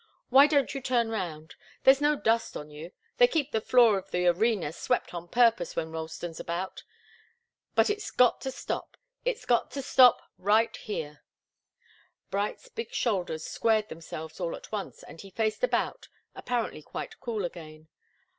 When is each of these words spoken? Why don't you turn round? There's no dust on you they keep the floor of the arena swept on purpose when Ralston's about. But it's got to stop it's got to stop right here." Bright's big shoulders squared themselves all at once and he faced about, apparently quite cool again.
Why 0.29 0.47
don't 0.47 0.73
you 0.73 0.81
turn 0.81 1.09
round? 1.09 1.53
There's 1.83 2.01
no 2.01 2.15
dust 2.15 2.57
on 2.57 2.71
you 2.71 2.91
they 3.17 3.27
keep 3.27 3.51
the 3.51 3.61
floor 3.61 3.99
of 3.99 4.09
the 4.09 4.25
arena 4.25 4.73
swept 4.73 5.13
on 5.13 5.27
purpose 5.27 5.75
when 5.75 5.91
Ralston's 5.91 6.39
about. 6.39 6.81
But 7.75 7.91
it's 7.91 8.09
got 8.09 8.41
to 8.41 8.49
stop 8.49 8.97
it's 9.25 9.45
got 9.45 9.69
to 9.73 9.83
stop 9.83 10.23
right 10.39 10.75
here." 10.75 11.21
Bright's 12.31 12.67
big 12.67 12.91
shoulders 12.91 13.45
squared 13.45 13.89
themselves 13.89 14.39
all 14.39 14.55
at 14.55 14.71
once 14.71 15.03
and 15.03 15.21
he 15.21 15.29
faced 15.29 15.63
about, 15.63 16.07
apparently 16.33 16.81
quite 16.81 17.19
cool 17.19 17.45
again. 17.45 17.87